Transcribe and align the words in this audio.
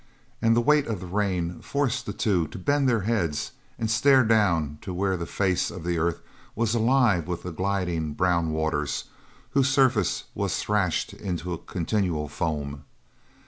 And 0.41 0.55
the 0.55 0.61
weight 0.61 0.87
of 0.87 0.99
the 0.99 1.05
rain 1.05 1.59
forced 1.61 2.07
the 2.07 2.11
two 2.11 2.47
to 2.47 2.57
bend 2.57 2.89
their 2.89 3.01
heads 3.01 3.51
and 3.77 3.87
stare 3.87 4.23
down 4.23 4.79
to 4.81 4.95
where 4.95 5.15
the 5.15 5.27
face 5.27 5.69
of 5.69 5.83
the 5.83 5.99
earth 5.99 6.21
was 6.55 6.73
alive 6.73 7.27
with 7.27 7.43
the 7.43 7.51
gliding, 7.51 8.13
brown 8.13 8.51
waters, 8.51 9.03
whose 9.51 9.69
surface 9.69 10.23
was 10.33 10.57
threshed 10.57 11.13
into 11.13 11.53
a 11.53 11.59
continual 11.59 12.27
foam. 12.29 12.83